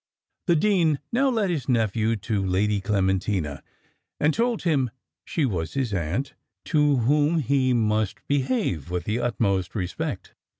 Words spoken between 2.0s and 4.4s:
to Lady Clementina, and